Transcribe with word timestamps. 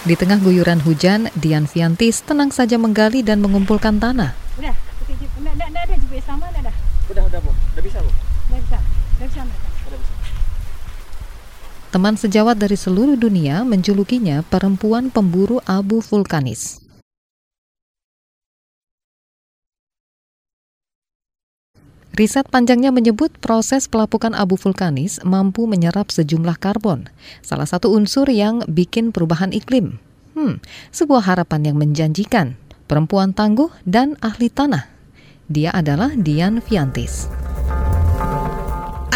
Di 0.00 0.16
tengah 0.16 0.40
guyuran 0.40 0.80
hujan, 0.80 1.28
Dian 1.36 1.68
Fiantis 1.68 2.24
tenang 2.24 2.48
saja 2.48 2.80
menggali 2.80 3.20
dan 3.20 3.44
mengumpulkan 3.44 4.00
tanah. 4.00 4.32
Udah, 4.56 4.72
oke, 4.72 5.12
sama. 6.24 6.48
Udah, 7.12 7.24
udah, 7.28 7.40
Bu. 7.44 7.52
Udah 7.52 7.82
bisa, 7.84 8.00
Bu. 8.00 8.08
Nggak 8.48 8.60
bisa, 8.64 8.78
nggak 9.20 9.28
bisa. 9.28 9.42
Udah 9.92 9.98
bisa. 10.00 10.12
Teman 11.92 12.14
sejawat 12.16 12.56
dari 12.56 12.80
seluruh 12.80 13.20
dunia 13.20 13.60
menjulukinya 13.60 14.40
perempuan 14.48 15.12
pemburu 15.12 15.60
abu 15.68 16.00
vulkanis. 16.00 16.80
Riset 22.20 22.52
panjangnya 22.52 22.92
menyebut 22.92 23.32
proses 23.40 23.88
pelapukan 23.88 24.36
abu 24.36 24.60
vulkanis 24.60 25.24
mampu 25.24 25.64
menyerap 25.64 26.12
sejumlah 26.12 26.60
karbon, 26.60 27.08
salah 27.40 27.64
satu 27.64 27.96
unsur 27.96 28.28
yang 28.28 28.60
bikin 28.68 29.08
perubahan 29.08 29.56
iklim. 29.56 29.96
Hmm, 30.36 30.60
sebuah 30.92 31.24
harapan 31.24 31.72
yang 31.72 31.80
menjanjikan. 31.80 32.60
Perempuan 32.84 33.32
tangguh 33.32 33.72
dan 33.88 34.20
ahli 34.20 34.52
tanah. 34.52 34.84
Dia 35.48 35.72
adalah 35.72 36.12
Dian 36.12 36.60
Fiantis. 36.60 37.24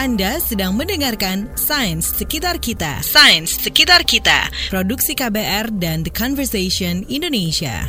Anda 0.00 0.40
sedang 0.40 0.72
mendengarkan 0.72 1.52
Sains 1.60 2.08
Sekitar 2.08 2.56
Kita. 2.56 3.04
Sains 3.04 3.52
Sekitar 3.52 4.08
Kita. 4.08 4.48
Produksi 4.72 5.12
KBR 5.12 5.76
dan 5.76 6.08
The 6.08 6.12
Conversation 6.12 7.04
Indonesia. 7.12 7.84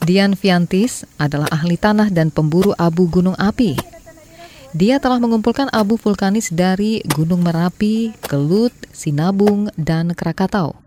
Dian 0.00 0.32
Fiantis 0.32 1.04
adalah 1.20 1.46
ahli 1.52 1.76
tanah 1.76 2.08
dan 2.08 2.32
pemburu 2.32 2.72
abu 2.80 3.04
gunung 3.04 3.36
api. 3.36 3.76
Dia 4.72 4.96
telah 5.02 5.20
mengumpulkan 5.20 5.68
abu 5.74 5.98
vulkanis 5.98 6.54
dari 6.54 7.02
Gunung 7.04 7.42
Merapi, 7.42 8.14
Kelut, 8.22 8.72
Sinabung, 8.94 9.68
dan 9.74 10.14
Krakatau. 10.14 10.78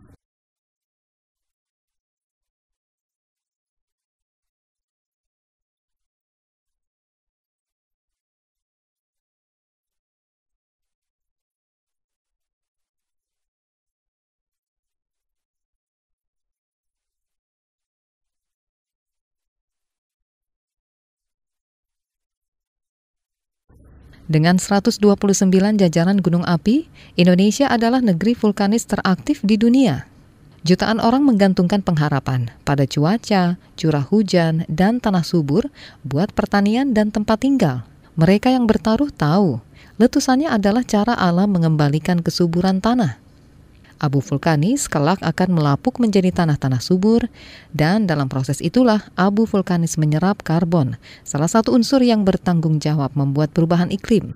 Dengan 24.23 24.55
129 24.55 25.03
jajaran 25.75 26.17
gunung 26.23 26.47
api, 26.47 26.87
Indonesia 27.19 27.67
adalah 27.67 27.99
negeri 27.99 28.39
vulkanis 28.39 28.87
teraktif 28.87 29.43
di 29.43 29.59
dunia. 29.59 30.07
Jutaan 30.63 31.03
orang 31.03 31.27
menggantungkan 31.27 31.83
pengharapan 31.83 32.47
pada 32.63 32.87
cuaca, 32.87 33.59
curah 33.75 34.05
hujan, 34.07 34.63
dan 34.71 35.03
tanah 35.03 35.27
subur 35.27 35.67
buat 36.07 36.31
pertanian 36.31 36.95
dan 36.95 37.11
tempat 37.11 37.43
tinggal. 37.43 37.83
Mereka 38.15 38.47
yang 38.47 38.63
bertaruh 38.63 39.11
tahu, 39.11 39.59
letusannya 39.99 40.47
adalah 40.47 40.87
cara 40.87 41.19
alam 41.19 41.51
mengembalikan 41.51 42.23
kesuburan 42.23 42.79
tanah. 42.79 43.22
Abu 44.03 44.19
vulkanis 44.19 44.91
kelak 44.91 45.23
akan 45.23 45.55
melapuk 45.55 45.95
menjadi 46.03 46.35
tanah-tanah 46.35 46.83
subur, 46.83 47.23
dan 47.71 48.03
dalam 48.03 48.27
proses 48.27 48.59
itulah 48.59 48.99
abu 49.15 49.47
vulkanis 49.47 49.95
menyerap 49.95 50.43
karbon, 50.43 50.99
salah 51.23 51.47
satu 51.47 51.71
unsur 51.71 52.03
yang 52.03 52.27
bertanggung 52.27 52.83
jawab 52.83 53.15
membuat 53.15 53.55
perubahan 53.55 53.87
iklim. 53.87 54.35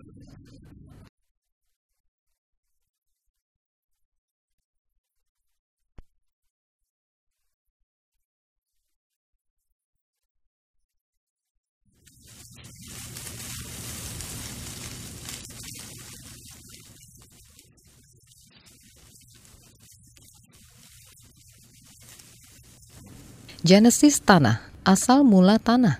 Genesis 23.66 24.22
tanah, 24.22 24.62
asal 24.86 25.26
mula 25.26 25.58
tanah. 25.58 25.98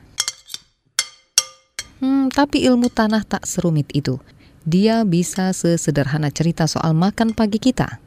Hmm, 1.98 2.30
tapi 2.30 2.62
ilmu 2.70 2.86
tanah 2.94 3.26
tak 3.26 3.50
serumit 3.50 3.90
itu. 3.98 4.22
Dia 4.62 5.02
bisa 5.02 5.50
sesederhana 5.58 6.30
cerita 6.30 6.70
soal 6.70 6.94
makan 6.94 7.34
pagi 7.34 7.58
kita. 7.58 7.98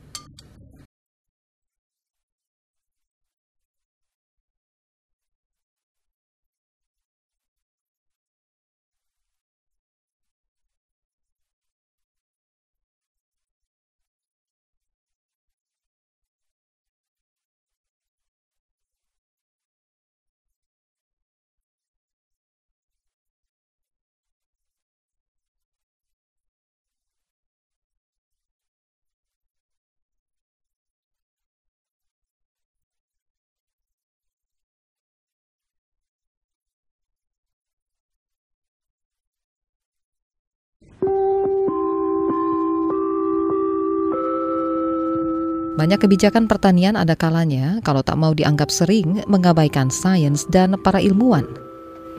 Banyak 45.81 46.05
kebijakan 46.05 46.45
pertanian 46.45 46.93
ada 46.93 47.17
kalanya 47.17 47.81
kalau 47.81 48.05
tak 48.05 48.21
mau 48.21 48.37
dianggap 48.37 48.69
sering 48.69 49.25
mengabaikan 49.25 49.89
sains 49.89 50.45
dan 50.53 50.77
para 50.77 51.01
ilmuwan. 51.01 51.49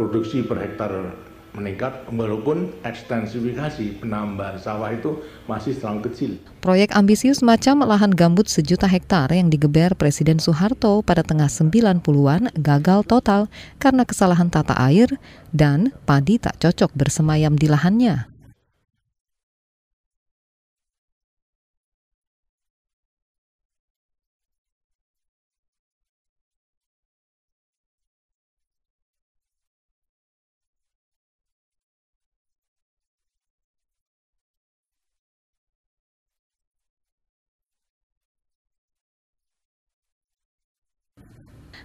Produksi 0.01 0.41
per 0.41 0.57
hektar 0.57 1.13
meningkat 1.53 2.09
walaupun 2.09 2.73
ekstensifikasi 2.81 4.01
penambahan 4.01 4.57
sawah 4.57 4.89
itu 4.89 5.21
masih 5.45 5.77
terlalu 5.77 6.09
kecil. 6.09 6.31
Proyek 6.57 6.89
ambisius 6.97 7.45
macam 7.45 7.85
lahan 7.85 8.17
gambut 8.17 8.49
sejuta 8.49 8.89
hektar 8.89 9.29
yang 9.29 9.53
digeber 9.53 9.93
Presiden 9.93 10.41
Soeharto 10.41 11.05
pada 11.05 11.21
tengah 11.21 11.45
90-an 11.45 12.49
gagal 12.57 13.05
total 13.05 13.45
karena 13.77 14.09
kesalahan 14.09 14.49
tata 14.49 14.73
air 14.89 15.21
dan 15.53 15.93
padi 16.09 16.41
tak 16.41 16.57
cocok 16.57 16.97
bersemayam 16.97 17.53
di 17.53 17.69
lahannya. 17.69 18.30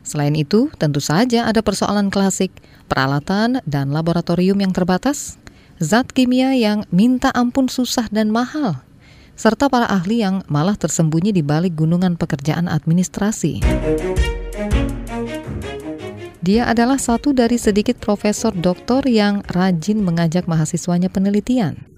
Selain 0.06 0.38
itu, 0.38 0.70
tentu 0.78 1.02
saja 1.02 1.50
ada 1.50 1.66
persoalan 1.66 2.14
klasik, 2.14 2.54
peralatan 2.86 3.58
dan 3.66 3.90
laboratorium 3.90 4.54
yang 4.62 4.70
terbatas, 4.70 5.34
zat 5.82 6.14
kimia 6.14 6.54
yang 6.54 6.86
minta 6.94 7.34
ampun 7.34 7.66
susah 7.66 8.06
dan 8.14 8.30
mahal, 8.30 8.86
serta 9.34 9.66
para 9.66 9.90
ahli 9.90 10.22
yang 10.22 10.46
malah 10.46 10.78
tersembunyi 10.78 11.34
di 11.34 11.42
balik 11.42 11.74
gunungan 11.74 12.14
pekerjaan 12.14 12.70
administrasi. 12.70 13.66
Dia 16.38 16.70
adalah 16.70 17.02
satu 17.02 17.34
dari 17.34 17.58
sedikit 17.58 17.98
profesor 17.98 18.54
doktor 18.54 19.02
yang 19.10 19.42
rajin 19.50 20.06
mengajak 20.06 20.46
mahasiswanya 20.46 21.10
penelitian. 21.10 21.95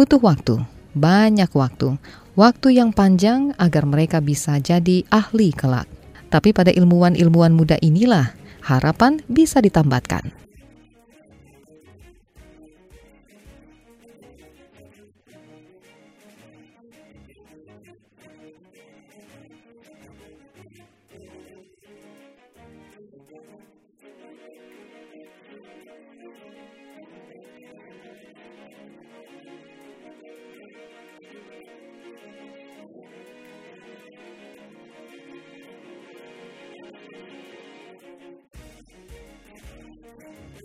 Butuh 0.00 0.16
waktu, 0.22 0.56
banyak 0.96 1.52
waktu, 1.52 2.00
waktu 2.32 2.68
yang 2.72 2.88
panjang 2.94 3.52
agar 3.60 3.84
mereka 3.84 4.24
bisa 4.24 4.56
jadi 4.56 5.04
ahli 5.12 5.52
kelak. 5.52 5.84
Tapi 6.32 6.54
pada 6.54 6.72
ilmuwan-ilmuwan 6.72 7.52
muda 7.52 7.76
inilah 7.84 8.32
harapan 8.64 9.20
bisa 9.28 9.60
ditambatkan. 9.60 10.30